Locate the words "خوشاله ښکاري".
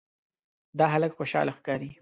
1.17-1.89